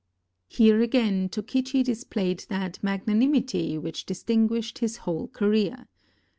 [0.47, 5.85] Here again Tokichi displayed that magnanimity which distinguished his whole career.